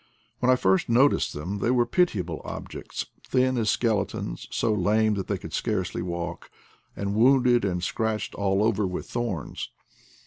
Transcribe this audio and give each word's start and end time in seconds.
When 0.39 0.49
I 0.49 0.55
first 0.55 0.89
no 0.89 1.07
ticed 1.07 1.31
them 1.33 1.59
they 1.59 1.69
were 1.69 1.85
pitiable 1.85 2.41
objects, 2.43 3.05
thin 3.23 3.55
as 3.59 3.69
skeletons, 3.69 4.47
so 4.49 4.73
lame 4.73 5.13
that 5.13 5.27
they 5.27 5.37
could 5.37 5.53
scarcely 5.53 6.01
walk, 6.01 6.49
and 6.95 7.13
wounded 7.13 7.63
and 7.63 7.83
scratched 7.83 8.33
all 8.33 8.63
over 8.63 8.87
with 8.87 9.07
thorns. 9.07 9.69